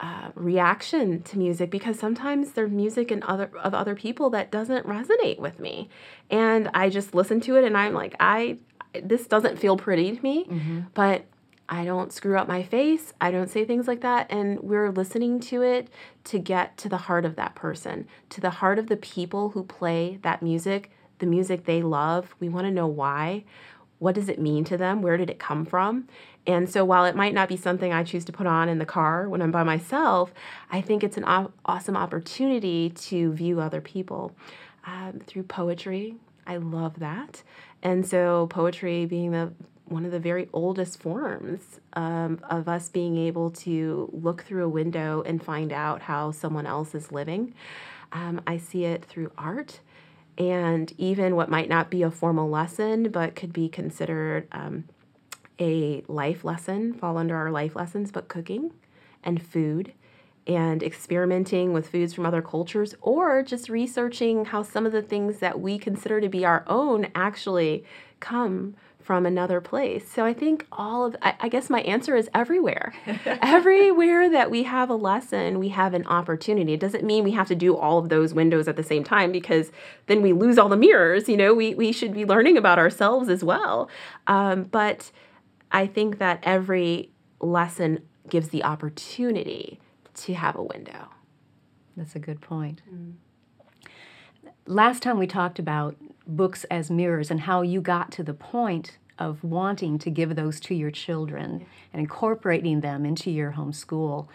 uh, 0.00 0.30
reaction 0.34 1.22
to 1.22 1.38
music 1.38 1.70
because 1.70 1.98
sometimes 1.98 2.52
there's 2.52 2.70
music 2.70 3.12
in 3.12 3.22
other 3.22 3.50
of 3.62 3.74
other 3.74 3.94
people 3.94 4.30
that 4.30 4.50
doesn't 4.50 4.86
resonate 4.86 5.38
with 5.38 5.58
me, 5.60 5.88
and 6.30 6.70
I 6.74 6.90
just 6.90 7.14
listen 7.14 7.40
to 7.42 7.56
it 7.56 7.64
and 7.64 7.76
I'm 7.76 7.94
like, 7.94 8.14
I 8.20 8.58
this 9.02 9.26
doesn't 9.26 9.58
feel 9.58 9.76
pretty 9.76 10.16
to 10.16 10.22
me, 10.22 10.44
mm-hmm. 10.44 10.80
but 10.94 11.24
I 11.68 11.84
don't 11.84 12.12
screw 12.12 12.36
up 12.36 12.46
my 12.46 12.62
face. 12.62 13.12
I 13.20 13.30
don't 13.30 13.50
say 13.50 13.64
things 13.64 13.88
like 13.88 14.02
that. 14.02 14.26
And 14.30 14.60
we're 14.60 14.90
listening 14.90 15.40
to 15.40 15.62
it 15.62 15.88
to 16.24 16.38
get 16.38 16.76
to 16.78 16.88
the 16.88 16.98
heart 16.98 17.24
of 17.24 17.36
that 17.36 17.54
person, 17.54 18.06
to 18.30 18.40
the 18.40 18.50
heart 18.50 18.78
of 18.78 18.88
the 18.88 18.96
people 18.96 19.50
who 19.50 19.64
play 19.64 20.18
that 20.22 20.42
music, 20.42 20.90
the 21.18 21.26
music 21.26 21.64
they 21.64 21.82
love. 21.82 22.34
We 22.38 22.48
want 22.48 22.66
to 22.66 22.70
know 22.70 22.86
why. 22.86 23.44
What 23.98 24.14
does 24.14 24.28
it 24.28 24.40
mean 24.40 24.64
to 24.64 24.76
them? 24.76 25.00
Where 25.00 25.16
did 25.16 25.30
it 25.30 25.38
come 25.38 25.64
from? 25.64 26.06
And 26.46 26.68
so 26.68 26.84
while 26.84 27.06
it 27.06 27.16
might 27.16 27.32
not 27.32 27.48
be 27.48 27.56
something 27.56 27.92
I 27.92 28.04
choose 28.04 28.24
to 28.26 28.32
put 28.32 28.46
on 28.46 28.68
in 28.68 28.78
the 28.78 28.86
car 28.86 29.28
when 29.28 29.40
I'm 29.40 29.50
by 29.50 29.62
myself, 29.62 30.34
I 30.70 30.80
think 30.80 31.02
it's 31.02 31.16
an 31.16 31.24
awesome 31.64 31.96
opportunity 31.96 32.90
to 32.90 33.32
view 33.32 33.60
other 33.60 33.80
people 33.80 34.32
um, 34.86 35.20
through 35.26 35.44
poetry. 35.44 36.16
I 36.46 36.58
love 36.58 36.98
that. 36.98 37.42
And 37.82 38.06
so 38.06 38.46
poetry 38.48 39.06
being 39.06 39.30
the 39.32 39.52
one 39.86 40.06
of 40.06 40.12
the 40.12 40.18
very 40.18 40.48
oldest 40.52 40.98
forms 40.98 41.78
um, 41.92 42.40
of 42.48 42.68
us 42.68 42.88
being 42.88 43.18
able 43.18 43.50
to 43.50 44.08
look 44.12 44.42
through 44.42 44.64
a 44.64 44.68
window 44.68 45.22
and 45.26 45.44
find 45.44 45.72
out 45.72 46.00
how 46.00 46.30
someone 46.30 46.66
else 46.66 46.94
is 46.94 47.12
living. 47.12 47.54
Um, 48.10 48.40
I 48.46 48.56
see 48.56 48.86
it 48.86 49.04
through 49.04 49.30
art 49.36 49.80
and 50.38 50.92
even 50.98 51.36
what 51.36 51.50
might 51.50 51.68
not 51.68 51.90
be 51.90 52.02
a 52.02 52.10
formal 52.10 52.48
lesson 52.48 53.10
but 53.10 53.36
could 53.36 53.52
be 53.52 53.68
considered 53.68 54.48
um, 54.52 54.84
a 55.58 56.02
life 56.08 56.44
lesson, 56.44 56.94
fall 56.94 57.16
under 57.16 57.36
our 57.36 57.50
life 57.50 57.76
lessons, 57.76 58.10
but 58.10 58.28
cooking 58.28 58.72
and 59.22 59.42
food 59.42 59.92
and 60.46 60.82
experimenting 60.82 61.72
with 61.72 61.88
foods 61.88 62.12
from 62.12 62.26
other 62.26 62.42
cultures 62.42 62.94
or 63.00 63.42
just 63.42 63.68
researching 63.68 64.46
how 64.46 64.62
some 64.62 64.84
of 64.84 64.92
the 64.92 65.02
things 65.02 65.38
that 65.38 65.60
we 65.60 65.78
consider 65.78 66.20
to 66.20 66.28
be 66.28 66.44
our 66.44 66.64
own 66.66 67.06
actually 67.14 67.84
come 68.20 68.74
from 69.04 69.26
another 69.26 69.60
place. 69.60 70.10
So 70.10 70.24
I 70.24 70.32
think 70.32 70.66
all 70.72 71.04
of, 71.04 71.16
I, 71.20 71.34
I 71.40 71.48
guess 71.50 71.68
my 71.68 71.82
answer 71.82 72.16
is 72.16 72.30
everywhere. 72.32 72.94
everywhere 73.26 74.30
that 74.30 74.50
we 74.50 74.62
have 74.62 74.88
a 74.88 74.94
lesson, 74.94 75.58
we 75.58 75.68
have 75.68 75.92
an 75.92 76.06
opportunity. 76.06 76.72
It 76.72 76.80
doesn't 76.80 77.04
mean 77.04 77.22
we 77.22 77.32
have 77.32 77.48
to 77.48 77.54
do 77.54 77.76
all 77.76 77.98
of 77.98 78.08
those 78.08 78.32
windows 78.32 78.66
at 78.66 78.76
the 78.76 78.82
same 78.82 79.04
time 79.04 79.30
because 79.30 79.70
then 80.06 80.22
we 80.22 80.32
lose 80.32 80.56
all 80.56 80.70
the 80.70 80.76
mirrors. 80.78 81.28
You 81.28 81.36
know, 81.36 81.52
we, 81.52 81.74
we 81.74 81.92
should 81.92 82.14
be 82.14 82.24
learning 82.24 82.56
about 82.56 82.78
ourselves 82.78 83.28
as 83.28 83.44
well. 83.44 83.90
Um, 84.26 84.64
but 84.64 85.10
I 85.74 85.88
think 85.88 86.18
that 86.18 86.38
every 86.44 87.10
lesson 87.40 88.04
gives 88.28 88.50
the 88.50 88.62
opportunity 88.62 89.80
to 90.14 90.34
have 90.34 90.54
a 90.54 90.62
window. 90.62 91.08
That's 91.96 92.14
a 92.14 92.20
good 92.20 92.40
point. 92.40 92.80
Mm. 92.88 93.14
Last 94.66 95.02
time 95.02 95.18
we 95.18 95.26
talked 95.26 95.58
about 95.58 95.96
books 96.28 96.62
as 96.70 96.92
mirrors 96.92 97.28
and 97.28 97.40
how 97.40 97.62
you 97.62 97.80
got 97.80 98.12
to 98.12 98.22
the 98.22 98.32
point 98.32 98.98
of 99.18 99.42
wanting 99.42 99.98
to 99.98 100.10
give 100.10 100.36
those 100.36 100.60
to 100.60 100.76
your 100.76 100.92
children 100.92 101.66
and 101.92 102.00
incorporating 102.00 102.80
them 102.80 103.04
into 103.04 103.32
your 103.32 103.50
home 103.50 103.72
school. 103.72 104.30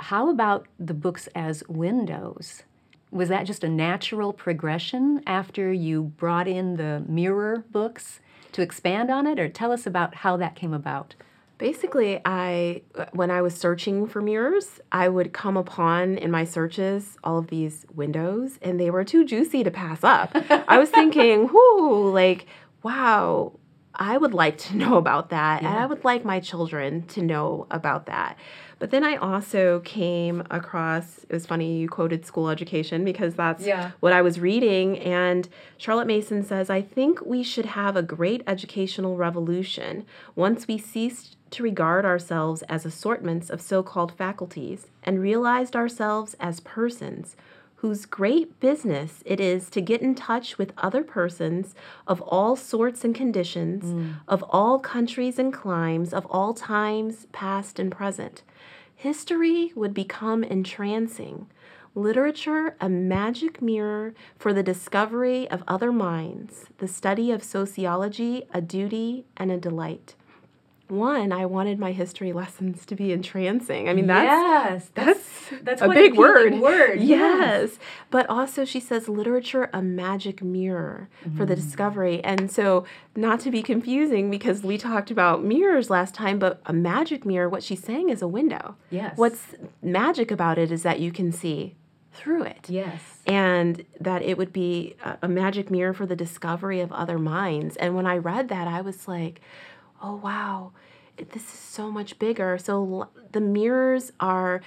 How 0.00 0.30
about 0.30 0.66
the 0.78 0.94
books 0.94 1.28
as 1.34 1.64
windows? 1.68 2.62
Was 3.10 3.28
that 3.28 3.44
just 3.44 3.62
a 3.62 3.68
natural 3.68 4.32
progression 4.32 5.22
after 5.26 5.70
you 5.70 6.02
brought 6.02 6.48
in 6.48 6.76
the 6.76 7.04
mirror 7.06 7.62
books 7.70 8.20
to 8.56 8.62
expand 8.62 9.10
on 9.10 9.26
it, 9.26 9.38
or 9.38 9.48
tell 9.50 9.70
us 9.70 9.86
about 9.86 10.16
how 10.16 10.38
that 10.38 10.56
came 10.56 10.72
about? 10.72 11.14
Basically, 11.58 12.20
I 12.24 12.82
when 13.12 13.30
I 13.30 13.42
was 13.42 13.54
searching 13.54 14.06
for 14.06 14.22
mirrors, 14.22 14.80
I 14.90 15.10
would 15.10 15.34
come 15.34 15.58
upon 15.58 16.16
in 16.16 16.30
my 16.30 16.44
searches 16.44 17.18
all 17.22 17.36
of 17.36 17.48
these 17.48 17.84
windows 17.94 18.58
and 18.62 18.80
they 18.80 18.90
were 18.90 19.04
too 19.04 19.24
juicy 19.26 19.62
to 19.62 19.70
pass 19.70 20.02
up. 20.02 20.30
I 20.68 20.78
was 20.78 20.88
thinking, 20.88 21.48
"Whoo, 21.48 22.10
like 22.10 22.46
wow, 22.82 23.58
I 23.94 24.16
would 24.16 24.32
like 24.32 24.56
to 24.58 24.76
know 24.82 24.96
about 24.96 25.28
that 25.30 25.62
yeah. 25.62 25.68
and 25.68 25.78
I 25.78 25.84
would 25.84 26.02
like 26.02 26.24
my 26.24 26.40
children 26.40 27.06
to 27.08 27.20
know 27.22 27.66
about 27.70 28.06
that." 28.06 28.38
But 28.78 28.90
then 28.90 29.04
I 29.04 29.16
also 29.16 29.80
came 29.80 30.42
across, 30.50 31.24
it 31.24 31.32
was 31.32 31.46
funny 31.46 31.78
you 31.78 31.88
quoted 31.88 32.26
school 32.26 32.50
education 32.50 33.04
because 33.04 33.34
that's 33.34 33.64
yeah. 33.64 33.92
what 34.00 34.12
I 34.12 34.20
was 34.20 34.38
reading. 34.38 34.98
And 34.98 35.48
Charlotte 35.78 36.06
Mason 36.06 36.42
says, 36.42 36.68
I 36.68 36.82
think 36.82 37.24
we 37.24 37.42
should 37.42 37.66
have 37.66 37.96
a 37.96 38.02
great 38.02 38.42
educational 38.46 39.16
revolution 39.16 40.04
once 40.34 40.68
we 40.68 40.76
ceased 40.76 41.36
to 41.52 41.62
regard 41.62 42.04
ourselves 42.04 42.62
as 42.62 42.84
assortments 42.84 43.48
of 43.48 43.62
so 43.62 43.82
called 43.82 44.12
faculties 44.12 44.88
and 45.02 45.20
realized 45.20 45.74
ourselves 45.74 46.34
as 46.38 46.60
persons 46.60 47.36
whose 47.76 48.06
great 48.06 48.58
business 48.58 49.22
it 49.26 49.38
is 49.38 49.68
to 49.70 49.80
get 49.80 50.00
in 50.00 50.14
touch 50.14 50.58
with 50.58 50.72
other 50.78 51.04
persons 51.04 51.74
of 52.06 52.20
all 52.22 52.56
sorts 52.56 53.04
and 53.04 53.14
conditions, 53.14 53.84
mm. 53.84 54.14
of 54.26 54.42
all 54.48 54.78
countries 54.78 55.38
and 55.38 55.52
climes, 55.52 56.12
of 56.14 56.26
all 56.30 56.54
times, 56.54 57.26
past 57.32 57.78
and 57.78 57.92
present. 57.92 58.42
History 58.96 59.72
would 59.74 59.92
become 59.92 60.42
entrancing, 60.42 61.48
literature 61.94 62.76
a 62.80 62.88
magic 62.88 63.60
mirror 63.60 64.14
for 64.38 64.54
the 64.54 64.62
discovery 64.62 65.48
of 65.50 65.62
other 65.68 65.92
minds, 65.92 66.64
the 66.78 66.88
study 66.88 67.30
of 67.30 67.44
sociology 67.44 68.44
a 68.54 68.62
duty 68.62 69.26
and 69.36 69.52
a 69.52 69.58
delight 69.58 70.14
one, 70.88 71.32
I 71.32 71.46
wanted 71.46 71.78
my 71.78 71.92
history 71.92 72.32
lessons 72.32 72.86
to 72.86 72.94
be 72.94 73.12
entrancing. 73.12 73.88
I 73.88 73.94
mean, 73.94 74.06
that's 74.06 74.24
yes, 74.24 74.90
that's, 74.94 75.50
that's, 75.50 75.62
that's 75.62 75.82
a 75.82 75.88
big 75.88 76.16
word. 76.16 76.60
Word, 76.60 77.00
yes. 77.00 77.70
yes. 77.70 77.78
But 78.10 78.28
also, 78.28 78.64
she 78.64 78.80
says 78.80 79.08
literature 79.08 79.68
a 79.72 79.82
magic 79.82 80.42
mirror 80.42 81.08
mm. 81.26 81.36
for 81.36 81.44
the 81.44 81.54
mm. 81.54 81.56
discovery, 81.56 82.22
and 82.22 82.50
so 82.50 82.84
not 83.14 83.40
to 83.40 83.50
be 83.50 83.62
confusing 83.62 84.30
because 84.30 84.62
we 84.62 84.78
talked 84.78 85.10
about 85.10 85.42
mirrors 85.42 85.90
last 85.90 86.14
time, 86.14 86.38
but 86.38 86.60
a 86.66 86.72
magic 86.72 87.24
mirror. 87.24 87.48
What 87.48 87.62
she's 87.62 87.82
saying 87.82 88.10
is 88.10 88.22
a 88.22 88.28
window. 88.28 88.76
Yes. 88.90 89.16
What's 89.16 89.54
magic 89.82 90.30
about 90.30 90.58
it 90.58 90.70
is 90.70 90.82
that 90.84 91.00
you 91.00 91.10
can 91.10 91.32
see 91.32 91.74
through 92.12 92.42
it. 92.44 92.68
Yes. 92.68 93.00
And 93.26 93.84
that 94.00 94.22
it 94.22 94.38
would 94.38 94.52
be 94.52 94.96
a, 95.04 95.18
a 95.22 95.28
magic 95.28 95.70
mirror 95.70 95.92
for 95.92 96.06
the 96.06 96.16
discovery 96.16 96.80
of 96.80 96.90
other 96.92 97.18
minds. 97.18 97.76
And 97.76 97.94
when 97.94 98.06
I 98.06 98.16
read 98.16 98.48
that, 98.48 98.66
I 98.66 98.80
was 98.80 99.06
like 99.06 99.40
oh, 100.02 100.16
wow, 100.16 100.72
this 101.16 101.42
is 101.42 101.48
so 101.58 101.90
much 101.90 102.18
bigger. 102.18 102.58
So 102.58 103.08
the 103.32 103.40
mirrors 103.40 104.12
are 104.20 104.60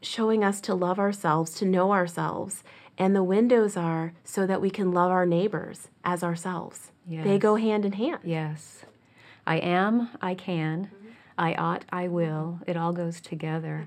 showing 0.00 0.44
us 0.44 0.60
to 0.62 0.74
love 0.74 0.98
ourselves, 0.98 1.52
to 1.54 1.64
know 1.64 1.92
ourselves. 1.92 2.62
And 2.98 3.14
the 3.14 3.22
windows 3.22 3.76
are 3.76 4.14
so 4.24 4.46
that 4.46 4.60
we 4.60 4.70
can 4.70 4.92
love 4.92 5.10
our 5.10 5.26
neighbors 5.26 5.88
as 6.04 6.22
ourselves. 6.22 6.92
Yes. 7.06 7.24
They 7.24 7.38
go 7.38 7.56
hand 7.56 7.84
in 7.84 7.92
hand. 7.92 8.20
Yes. 8.24 8.84
I 9.46 9.56
am, 9.58 10.10
I 10.22 10.34
can, 10.34 10.86
mm-hmm. 10.86 11.08
I 11.38 11.54
ought, 11.54 11.84
I 11.92 12.08
will. 12.08 12.60
It 12.66 12.76
all 12.76 12.92
goes 12.92 13.20
together. 13.20 13.86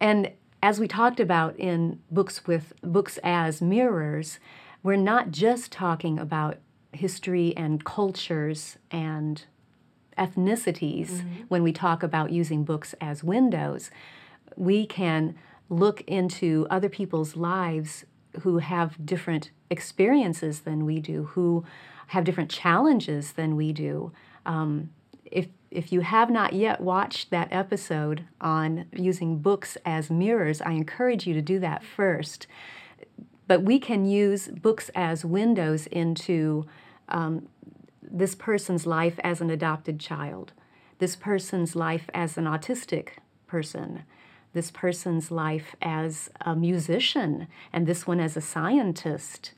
And 0.00 0.32
as 0.62 0.80
we 0.80 0.88
talked 0.88 1.20
about 1.20 1.56
in 1.56 2.00
books 2.10 2.46
with 2.46 2.72
books 2.82 3.18
as 3.22 3.62
mirrors, 3.62 4.38
we're 4.82 4.96
not 4.96 5.30
just 5.30 5.70
talking 5.70 6.18
about 6.18 6.58
history 6.92 7.56
and 7.56 7.84
cultures 7.84 8.76
and 8.90 9.44
ethnicities 10.16 11.10
mm-hmm. 11.10 11.42
when 11.48 11.62
we 11.62 11.72
talk 11.72 12.02
about 12.02 12.30
using 12.30 12.64
books 12.64 12.94
as 13.00 13.24
windows. 13.24 13.90
We 14.56 14.86
can 14.86 15.34
look 15.68 16.02
into 16.02 16.66
other 16.70 16.88
people's 16.88 17.36
lives 17.36 18.04
who 18.40 18.58
have 18.58 19.04
different 19.04 19.50
experiences 19.70 20.60
than 20.60 20.84
we 20.84 21.00
do, 21.00 21.24
who 21.24 21.64
have 22.08 22.24
different 22.24 22.50
challenges 22.50 23.32
than 23.32 23.56
we 23.56 23.72
do. 23.72 24.12
Um, 24.44 24.90
if 25.24 25.48
if 25.70 25.90
you 25.90 26.02
have 26.02 26.30
not 26.30 26.52
yet 26.52 26.82
watched 26.82 27.30
that 27.30 27.48
episode 27.50 28.24
on 28.40 28.84
using 28.92 29.38
books 29.38 29.78
as 29.86 30.10
mirrors, 30.10 30.60
I 30.60 30.72
encourage 30.72 31.26
you 31.26 31.32
to 31.32 31.40
do 31.40 31.58
that 31.60 31.82
first. 31.82 32.46
But 33.46 33.62
we 33.62 33.78
can 33.78 34.04
use 34.04 34.48
books 34.48 34.90
as 34.94 35.24
windows 35.24 35.86
into 35.86 36.66
um, 37.08 37.48
this 38.12 38.34
person's 38.34 38.86
life 38.86 39.18
as 39.24 39.40
an 39.40 39.50
adopted 39.50 39.98
child, 39.98 40.52
this 40.98 41.16
person's 41.16 41.74
life 41.74 42.10
as 42.12 42.36
an 42.36 42.44
autistic 42.44 43.08
person, 43.46 44.02
this 44.52 44.70
person's 44.70 45.30
life 45.30 45.74
as 45.80 46.30
a 46.42 46.54
musician, 46.54 47.48
and 47.72 47.86
this 47.86 48.06
one 48.06 48.20
as 48.20 48.36
a 48.36 48.40
scientist. 48.40 49.52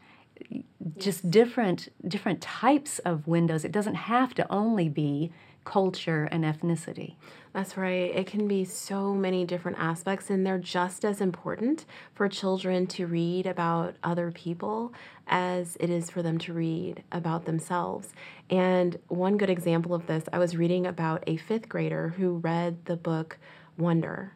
Just 0.99 1.31
different 1.31 1.89
different 2.07 2.41
types 2.41 2.99
of 3.01 3.27
windows. 3.27 3.65
It 3.65 3.73
doesn't 3.73 3.95
have 3.95 4.35
to 4.35 4.53
only 4.53 4.89
be 4.89 5.33
culture 5.65 6.29
and 6.31 6.45
ethnicity. 6.45 7.17
That's 7.53 7.77
right. 7.77 8.11
It 8.15 8.27
can 8.27 8.49
be 8.49 8.65
so 8.65 9.15
many 9.15 9.45
different 9.45 9.79
aspects, 9.79 10.29
and 10.29 10.45
they're 10.45 10.59
just 10.59 11.05
as 11.05 11.21
important 11.21 11.85
for 12.13 12.29
children 12.29 12.87
to 12.89 13.07
read 13.07 13.47
about 13.47 13.95
other 14.03 14.33
people 14.33 14.93
as 15.29 15.77
it 15.79 15.89
is 15.89 16.11
for 16.11 16.21
them 16.21 16.39
to 16.39 16.53
read 16.53 17.05
about 17.13 17.45
themselves. 17.45 18.13
And 18.51 18.99
one 19.09 19.37
good 19.37 19.51
example 19.51 19.95
of 19.95 20.07
this, 20.07 20.25
I 20.33 20.39
was 20.39 20.57
reading 20.57 20.85
about 20.87 21.23
a 21.27 21.37
fifth 21.37 21.69
grader 21.69 22.09
who 22.17 22.39
read 22.39 22.85
the 22.87 22.97
book 22.97 23.39
Wonder 23.79 24.33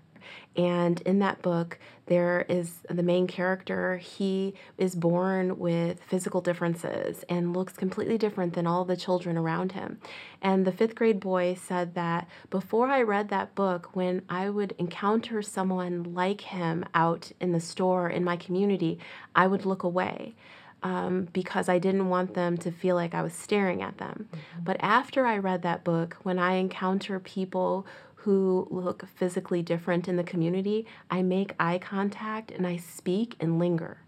and 0.58 1.00
in 1.02 1.20
that 1.20 1.40
book, 1.40 1.78
there 2.06 2.44
is 2.48 2.80
the 2.90 3.02
main 3.02 3.28
character. 3.28 3.98
He 3.98 4.54
is 4.76 4.96
born 4.96 5.58
with 5.58 6.02
physical 6.02 6.40
differences 6.40 7.24
and 7.28 7.54
looks 7.56 7.74
completely 7.74 8.18
different 8.18 8.54
than 8.54 8.66
all 8.66 8.84
the 8.84 8.96
children 8.96 9.38
around 9.38 9.72
him. 9.72 10.00
And 10.42 10.66
the 10.66 10.72
fifth 10.72 10.96
grade 10.96 11.20
boy 11.20 11.54
said 11.54 11.94
that 11.94 12.26
before 12.50 12.88
I 12.88 13.02
read 13.02 13.28
that 13.28 13.54
book, 13.54 13.90
when 13.94 14.22
I 14.28 14.50
would 14.50 14.74
encounter 14.78 15.42
someone 15.42 16.14
like 16.14 16.40
him 16.40 16.84
out 16.92 17.30
in 17.40 17.52
the 17.52 17.60
store 17.60 18.08
in 18.08 18.24
my 18.24 18.36
community, 18.36 18.98
I 19.36 19.46
would 19.46 19.64
look 19.64 19.84
away. 19.84 20.34
Um, 20.80 21.26
because 21.32 21.68
I 21.68 21.80
didn't 21.80 22.08
want 22.08 22.34
them 22.34 22.56
to 22.58 22.70
feel 22.70 22.94
like 22.94 23.12
I 23.12 23.22
was 23.22 23.32
staring 23.32 23.82
at 23.82 23.98
them. 23.98 24.28
Mm-hmm. 24.30 24.62
But 24.62 24.76
after 24.78 25.26
I 25.26 25.38
read 25.38 25.62
that 25.62 25.82
book, 25.82 26.16
when 26.22 26.38
I 26.38 26.52
encounter 26.52 27.18
people 27.18 27.84
who 28.22 28.66
look 28.70 29.06
physically 29.14 29.62
different 29.62 30.08
in 30.08 30.16
the 30.16 30.24
community, 30.24 30.86
I 31.10 31.22
make 31.22 31.54
eye 31.58 31.78
contact 31.78 32.50
and 32.50 32.66
I 32.66 32.76
speak 32.76 33.36
and 33.38 33.58
linger. 33.58 33.98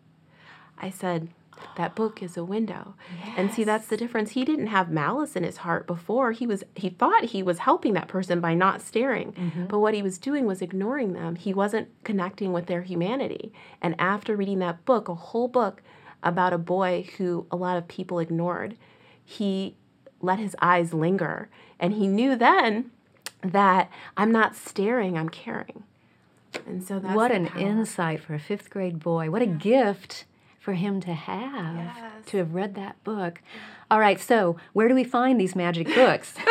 I 0.78 0.90
said, 0.90 1.28
that 1.76 1.94
book 1.94 2.22
is 2.22 2.36
a 2.36 2.44
window. 2.44 2.94
And 3.36 3.52
see 3.52 3.64
that's 3.64 3.86
the 3.86 3.96
difference. 3.96 4.30
He 4.30 4.44
didn't 4.44 4.68
have 4.68 4.90
malice 4.90 5.36
in 5.36 5.44
his 5.44 5.58
heart 5.58 5.86
before. 5.86 6.32
He 6.32 6.46
was 6.46 6.64
he 6.74 6.88
thought 6.88 7.26
he 7.26 7.42
was 7.42 7.58
helping 7.58 7.92
that 7.94 8.08
person 8.08 8.40
by 8.40 8.54
not 8.54 8.80
staring. 8.80 9.32
Mm-hmm. 9.32 9.66
But 9.66 9.80
what 9.80 9.94
he 9.94 10.02
was 10.02 10.18
doing 10.18 10.46
was 10.46 10.62
ignoring 10.62 11.12
them. 11.12 11.36
He 11.36 11.52
wasn't 11.52 11.88
connecting 12.04 12.52
with 12.52 12.66
their 12.66 12.82
humanity. 12.82 13.52
And 13.80 13.94
after 13.98 14.36
reading 14.36 14.58
that 14.60 14.84
book, 14.84 15.08
a 15.08 15.14
whole 15.14 15.48
book 15.48 15.82
about 16.22 16.52
a 16.52 16.58
boy 16.58 17.06
who 17.18 17.46
a 17.50 17.56
lot 17.56 17.76
of 17.76 17.88
people 17.88 18.18
ignored, 18.18 18.76
he 19.24 19.76
let 20.20 20.38
his 20.38 20.56
eyes 20.60 20.92
linger. 20.92 21.48
And 21.78 21.94
he 21.94 22.06
knew 22.06 22.36
then 22.36 22.90
that 23.42 23.90
I'm 24.16 24.32
not 24.32 24.54
staring, 24.56 25.16
I'm 25.16 25.28
caring. 25.28 25.84
And 26.66 26.82
so 26.82 26.98
that's 26.98 27.14
what 27.14 27.30
an 27.30 27.46
power. 27.46 27.60
insight 27.62 28.20
for 28.20 28.34
a 28.34 28.40
fifth 28.40 28.70
grade 28.70 28.98
boy. 28.98 29.30
What 29.30 29.42
a 29.42 29.46
gift 29.46 30.24
for 30.58 30.74
him 30.74 31.00
to 31.00 31.14
have, 31.14 31.74
Yes. 31.76 32.26
to 32.26 32.36
have 32.38 32.54
read 32.54 32.74
that 32.74 33.02
book. 33.04 33.40
All 33.90 33.98
right, 33.98 34.20
so 34.20 34.56
where 34.72 34.86
do 34.86 34.94
we 34.94 35.02
find 35.04 35.40
these 35.40 35.56
magic 35.56 35.86
books? 35.88 36.34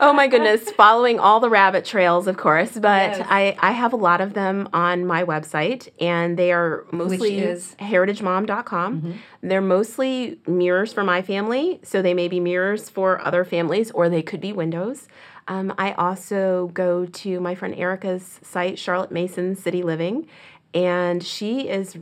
oh 0.00 0.12
my 0.14 0.28
goodness, 0.28 0.70
following 0.72 1.18
all 1.18 1.40
the 1.40 1.48
rabbit 1.50 1.84
trails, 1.84 2.26
of 2.26 2.36
course. 2.36 2.72
But 2.72 3.18
Yes. 3.18 3.26
I, 3.28 3.56
I 3.60 3.72
have 3.72 3.92
a 3.92 3.96
lot 3.96 4.20
of 4.20 4.34
them 4.34 4.68
on 4.72 5.06
my 5.06 5.24
website, 5.24 5.88
and 6.00 6.36
they 6.36 6.52
are 6.52 6.84
mostly 6.92 7.38
is? 7.38 7.74
heritagemom.com. 7.80 9.00
Mm-hmm. 9.00 9.12
They're 9.42 9.60
mostly 9.60 10.38
mirrors 10.46 10.92
for 10.92 11.02
my 11.04 11.22
family, 11.22 11.80
so 11.82 12.02
they 12.02 12.14
may 12.14 12.28
be 12.28 12.38
mirrors 12.40 12.88
for 12.90 13.24
other 13.26 13.44
families, 13.44 13.90
or 13.92 14.08
they 14.08 14.22
could 14.22 14.40
be 14.40 14.52
windows. 14.52 15.08
Um, 15.48 15.72
I 15.78 15.92
also 15.92 16.70
go 16.74 17.06
to 17.06 17.40
my 17.40 17.54
friend 17.54 17.74
Erica's 17.74 18.40
site, 18.42 18.78
Charlotte 18.78 19.12
Mason 19.12 19.54
City 19.54 19.82
Living, 19.82 20.26
and 20.74 21.22
she 21.22 21.68
is 21.68 21.98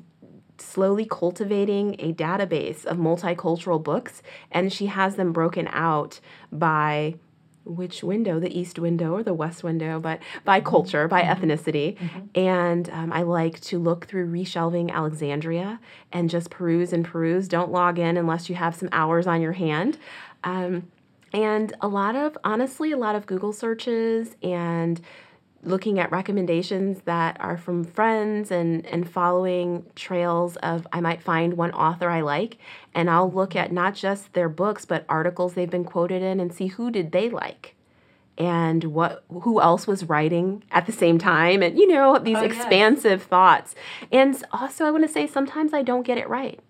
slowly 0.59 1.05
cultivating 1.05 1.97
a 1.99 2.13
database 2.13 2.85
of 2.85 2.97
multicultural 2.97 3.83
books, 3.83 4.23
and 4.51 4.73
she 4.73 4.87
has 4.87 5.17
them 5.17 5.33
broken 5.33 5.69
out 5.73 6.21
by 6.51 7.17
which 7.65 8.03
window, 8.03 8.39
the 8.39 8.57
east 8.59 8.79
window 8.79 9.13
or 9.13 9.23
the 9.23 9.33
west 9.35 9.65
window, 9.65 9.99
but 9.99 10.21
by 10.45 10.61
culture, 10.61 11.09
by 11.09 11.23
ethnicity. 11.23 11.97
And 12.35 12.91
um, 12.91 13.13
I 13.13 13.23
like 13.23 13.59
to 13.63 13.79
look 13.79 14.07
through 14.07 14.31
reshelving 14.31 14.91
Alexandria 14.91 15.81
and 16.13 16.29
just 16.29 16.51
peruse 16.51 16.93
and 16.93 17.05
peruse. 17.05 17.49
Don't 17.49 17.73
log 17.73 17.99
in 17.99 18.17
unless 18.19 18.51
you 18.51 18.55
have 18.55 18.75
some 18.75 18.91
hours 18.93 19.27
on 19.27 19.41
your 19.41 19.53
hand. 19.53 19.99
Um, 20.45 20.91
and 21.35 21.75
a 21.81 21.89
lot 21.89 22.17
of, 22.17 22.39
honestly, 22.45 22.93
a 22.93 22.97
lot 22.97 23.15
of 23.17 23.27
Google 23.27 23.53
searches 23.53 24.37
and 24.43 25.01
looking 25.63 25.99
at 25.99 26.11
recommendations 26.13 27.01
that 27.07 27.37
are 27.41 27.57
from 27.57 27.85
friends 27.85 28.51
and, 28.51 28.85
and 28.87 29.09
following 29.11 29.85
trails 29.97 30.57
of 30.57 30.87
I 30.93 31.01
might 31.01 31.23
find 31.23 31.55
one 31.55 31.71
author 31.73 32.11
I 32.11 32.21
like 32.21 32.59
and 32.95 33.09
I'll 33.09 33.31
look 33.31 33.57
at 33.57 33.73
not 33.73 33.95
just 33.95 34.35
their 34.35 34.51
books 34.51 34.85
but 34.85 35.07
articles 35.09 35.55
they've 35.55 35.71
been 35.71 35.85
quoted 35.85 36.23
in 36.23 36.39
and 36.39 36.53
see 36.53 36.67
who 36.67 36.91
did 36.91 37.13
they 37.13 37.31
like 37.31 37.75
and 38.37 38.85
what 38.85 39.25
who 39.31 39.59
else 39.59 39.87
was 39.87 40.05
writing 40.05 40.63
at 40.71 40.85
the 40.85 40.93
same 40.93 41.17
time 41.19 41.63
and 41.63 41.79
you 41.79 41.89
know 41.89 42.19
these 42.19 42.37
Oh, 42.37 42.43
yes. 42.43 42.57
expansive 42.57 43.23
thoughts 43.23 43.75
and 44.13 44.37
also 44.53 44.85
I 44.85 44.91
want 44.91 45.05
to 45.07 45.13
say 45.13 45.27
sometimes 45.27 45.73
I 45.73 45.81
don't 45.83 46.03
get 46.07 46.19
it 46.19 46.29
right 46.29 46.61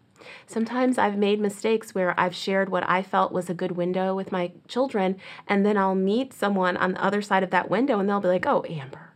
Sometimes 0.47 0.99
I've 0.99 1.17
made 1.17 1.41
mistakes 1.41 1.95
where 1.95 2.19
I've 2.19 2.35
shared 2.35 2.69
what 2.69 2.89
I 2.89 3.03
felt 3.03 3.33
was 3.33 3.51
a 3.51 3.55
good 3.55 3.73
window 3.73 4.15
with 4.15 4.33
my 4.33 4.53
children, 4.69 5.17
and 5.47 5.65
then 5.65 5.77
I'll 5.77 5.95
meet 5.95 6.33
someone 6.33 6.77
on 6.77 6.93
the 6.93 7.05
other 7.05 7.23
side 7.23 7.43
of 7.43 7.51
that 7.51 7.71
window 7.71 7.99
and 7.99 8.09
they'll 8.09 8.21
be 8.21 8.29
like, 8.29 8.47
oh, 8.47 8.65
Amber, 8.69 9.13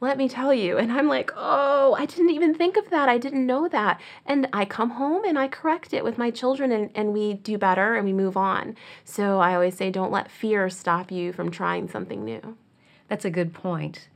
let 0.00 0.18
me 0.18 0.28
tell 0.28 0.52
you. 0.52 0.76
And 0.78 0.92
I'm 0.92 1.08
like, 1.08 1.30
oh, 1.36 1.94
I 1.98 2.06
didn't 2.06 2.30
even 2.30 2.54
think 2.54 2.76
of 2.76 2.90
that. 2.90 3.08
I 3.08 3.18
didn't 3.18 3.46
know 3.46 3.68
that. 3.68 4.00
And 4.26 4.48
I 4.52 4.64
come 4.64 4.90
home 4.90 5.24
and 5.24 5.38
I 5.38 5.48
correct 5.48 5.94
it 5.94 6.04
with 6.04 6.18
my 6.18 6.30
children 6.30 6.72
and, 6.72 6.90
and 6.94 7.12
we 7.12 7.34
do 7.34 7.58
better 7.58 7.94
and 7.94 8.04
we 8.04 8.12
move 8.12 8.36
on. 8.36 8.76
So 9.04 9.40
I 9.40 9.54
always 9.54 9.76
say, 9.76 9.90
don't 9.90 10.12
let 10.12 10.30
fear 10.30 10.68
stop 10.68 11.10
you 11.10 11.32
from 11.32 11.50
trying 11.50 11.88
something 11.88 12.24
new. 12.24 12.56
That's 13.08 13.24
a 13.24 13.30
good 13.30 13.54
point. 13.54 14.08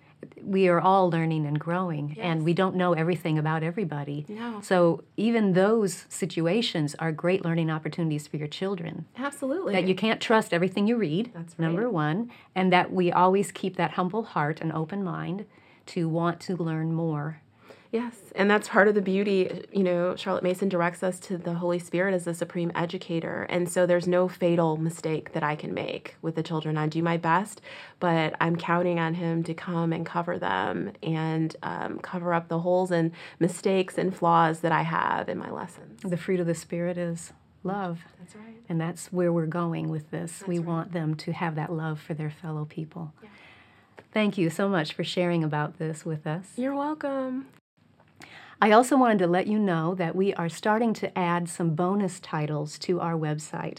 We 0.42 0.68
are 0.68 0.80
all 0.80 1.10
learning 1.10 1.46
and 1.46 1.58
growing, 1.58 2.16
and 2.18 2.44
we 2.44 2.54
don't 2.54 2.74
know 2.74 2.92
everything 2.92 3.38
about 3.38 3.62
everybody. 3.62 4.24
No. 4.28 4.60
So 4.62 5.04
even 5.16 5.52
those 5.52 6.06
situations 6.08 6.96
are 6.98 7.12
great 7.12 7.44
learning 7.44 7.70
opportunities 7.70 8.26
for 8.26 8.36
your 8.36 8.48
children. 8.48 9.04
Absolutely. 9.16 9.74
That 9.74 9.86
you 9.86 9.94
can't 9.94 10.20
trust 10.20 10.52
everything 10.54 10.86
you 10.86 10.96
read, 10.96 11.32
That's 11.34 11.58
number 11.58 11.90
one, 11.90 12.30
and 12.54 12.72
that 12.72 12.92
we 12.92 13.12
always 13.12 13.52
keep 13.52 13.76
that 13.76 13.92
humble 13.92 14.22
heart 14.24 14.60
and 14.60 14.72
open 14.72 15.04
mind 15.04 15.44
to 15.86 16.08
want 16.08 16.40
to 16.40 16.56
learn 16.56 16.92
more. 16.92 17.40
Yes, 17.90 18.16
and 18.34 18.50
that's 18.50 18.68
part 18.68 18.86
of 18.88 18.94
the 18.94 19.00
beauty. 19.00 19.64
You 19.72 19.82
know, 19.82 20.14
Charlotte 20.14 20.42
Mason 20.42 20.68
directs 20.68 21.02
us 21.02 21.18
to 21.20 21.38
the 21.38 21.54
Holy 21.54 21.78
Spirit 21.78 22.12
as 22.12 22.24
the 22.24 22.34
supreme 22.34 22.70
educator. 22.74 23.46
And 23.48 23.68
so 23.68 23.86
there's 23.86 24.06
no 24.06 24.28
fatal 24.28 24.76
mistake 24.76 25.32
that 25.32 25.42
I 25.42 25.56
can 25.56 25.72
make 25.72 26.16
with 26.20 26.34
the 26.34 26.42
children. 26.42 26.76
I 26.76 26.86
do 26.86 27.02
my 27.02 27.16
best, 27.16 27.62
but 27.98 28.34
I'm 28.40 28.56
counting 28.56 28.98
on 28.98 29.14
Him 29.14 29.42
to 29.44 29.54
come 29.54 29.94
and 29.94 30.04
cover 30.04 30.38
them 30.38 30.92
and 31.02 31.56
um, 31.62 31.98
cover 32.00 32.34
up 32.34 32.48
the 32.48 32.60
holes 32.60 32.90
and 32.90 33.10
mistakes 33.38 33.96
and 33.96 34.14
flaws 34.14 34.60
that 34.60 34.72
I 34.72 34.82
have 34.82 35.30
in 35.30 35.38
my 35.38 35.50
lessons. 35.50 36.02
The 36.02 36.18
fruit 36.18 36.40
of 36.40 36.46
the 36.46 36.54
Spirit 36.54 36.98
is 36.98 37.32
love. 37.62 38.00
That's 38.18 38.36
right. 38.36 38.56
And 38.68 38.78
that's 38.78 39.10
where 39.10 39.32
we're 39.32 39.46
going 39.46 39.88
with 39.88 40.10
this. 40.10 40.42
we 40.46 40.58
right. 40.58 40.66
want 40.66 40.92
them 40.92 41.14
to 41.16 41.32
have 41.32 41.54
that 41.54 41.72
love 41.72 42.00
for 42.00 42.12
their 42.12 42.30
fellow 42.30 42.66
people. 42.66 43.14
Thank 44.12 44.36
you 44.36 44.50
so 44.50 44.68
much 44.68 44.92
for 44.92 45.04
sharing 45.04 45.44
about 45.44 45.78
this 45.78 46.04
with 46.04 46.26
us. 46.26 46.52
You're 46.56 46.74
welcome. 46.74 47.46
I 48.60 48.72
also 48.72 48.96
wanted 48.96 49.20
to 49.20 49.28
let 49.28 49.46
you 49.46 49.56
know 49.56 49.94
that 49.94 50.16
we 50.16 50.34
are 50.34 50.48
starting 50.48 50.92
to 50.94 51.16
add 51.16 51.48
some 51.48 51.76
bonus 51.76 52.18
titles 52.18 52.76
to 52.80 52.98
our 52.98 53.14
website. 53.14 53.78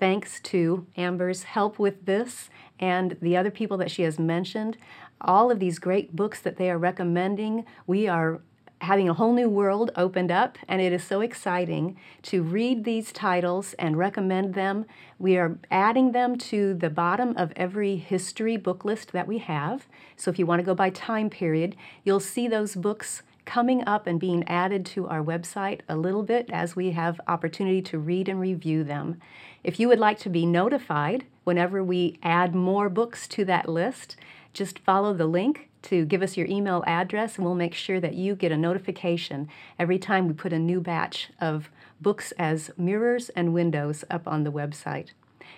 Thanks 0.00 0.40
to 0.40 0.84
Amber's 0.96 1.44
help 1.44 1.78
with 1.78 2.06
this 2.06 2.50
and 2.80 3.16
the 3.22 3.36
other 3.36 3.52
people 3.52 3.76
that 3.76 3.90
she 3.90 4.02
has 4.02 4.18
mentioned, 4.18 4.78
all 5.20 5.50
of 5.52 5.60
these 5.60 5.78
great 5.78 6.16
books 6.16 6.40
that 6.40 6.56
they 6.56 6.68
are 6.68 6.76
recommending, 6.76 7.64
we 7.86 8.08
are 8.08 8.40
having 8.80 9.08
a 9.08 9.14
whole 9.14 9.32
new 9.32 9.48
world 9.48 9.92
opened 9.96 10.30
up, 10.32 10.58
and 10.66 10.82
it 10.82 10.92
is 10.92 11.04
so 11.04 11.20
exciting 11.20 11.96
to 12.22 12.42
read 12.42 12.84
these 12.84 13.12
titles 13.12 13.74
and 13.78 13.96
recommend 13.96 14.54
them. 14.54 14.84
We 15.20 15.38
are 15.38 15.56
adding 15.70 16.12
them 16.12 16.36
to 16.38 16.74
the 16.74 16.90
bottom 16.90 17.34
of 17.36 17.52
every 17.54 17.96
history 17.96 18.56
book 18.56 18.84
list 18.84 19.12
that 19.12 19.28
we 19.28 19.38
have. 19.38 19.86
So 20.16 20.30
if 20.30 20.38
you 20.38 20.46
want 20.46 20.58
to 20.58 20.66
go 20.66 20.74
by 20.74 20.90
time 20.90 21.30
period, 21.30 21.76
you'll 22.04 22.20
see 22.20 22.48
those 22.48 22.74
books 22.74 23.22
coming 23.46 23.82
up 23.86 24.06
and 24.06 24.20
being 24.20 24.46
added 24.46 24.84
to 24.84 25.06
our 25.06 25.22
website 25.22 25.80
a 25.88 25.96
little 25.96 26.22
bit 26.22 26.50
as 26.52 26.76
we 26.76 26.90
have 26.90 27.20
opportunity 27.26 27.80
to 27.80 27.98
read 27.98 28.28
and 28.28 28.38
review 28.38 28.84
them. 28.84 29.18
If 29.64 29.80
you 29.80 29.88
would 29.88 29.98
like 29.98 30.18
to 30.20 30.28
be 30.28 30.44
notified 30.44 31.24
whenever 31.44 31.82
we 31.82 32.18
add 32.22 32.54
more 32.54 32.90
books 32.90 33.26
to 33.28 33.44
that 33.46 33.68
list, 33.68 34.16
just 34.52 34.80
follow 34.80 35.14
the 35.14 35.26
link 35.26 35.70
to 35.82 36.04
give 36.04 36.22
us 36.22 36.36
your 36.36 36.48
email 36.48 36.82
address 36.86 37.36
and 37.36 37.44
we'll 37.44 37.54
make 37.54 37.74
sure 37.74 38.00
that 38.00 38.14
you 38.14 38.34
get 38.34 38.52
a 38.52 38.56
notification 38.56 39.48
every 39.78 39.98
time 39.98 40.26
we 40.26 40.34
put 40.34 40.52
a 40.52 40.58
new 40.58 40.80
batch 40.80 41.30
of 41.40 41.70
books 42.00 42.32
as 42.32 42.70
mirrors 42.76 43.28
and 43.30 43.54
windows 43.54 44.04
up 44.10 44.26
on 44.26 44.42
the 44.42 44.52
website. 44.52 45.10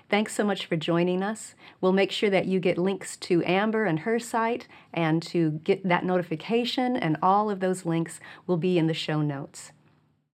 Thanks 0.09 0.35
so 0.35 0.44
much 0.44 0.66
for 0.66 0.77
joining 0.77 1.22
us. 1.22 1.55
We'll 1.81 1.92
make 1.92 2.11
sure 2.11 2.31
that 2.31 2.46
you 2.46 2.61
get 2.61 2.79
links 2.79 3.16
to 3.18 3.42
Amber 3.44 3.85
and 3.85 4.01
her 4.01 4.18
site 4.18 4.66
and 4.92 5.22
to 5.24 5.53
get 5.64 5.87
that 5.88 6.05
notification, 6.05 6.96
and 6.96 7.16
all 7.22 7.51
of 7.51 7.61
those 7.61 7.87
links 7.87 8.20
will 8.46 8.57
be 8.57 8.79
in 8.79 8.87
the 8.87 8.94
show 8.94 9.22
notes. 9.22 9.72